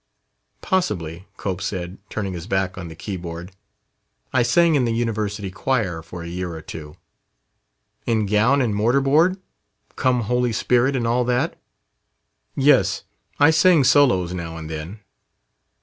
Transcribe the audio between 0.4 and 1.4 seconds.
"Possibly,"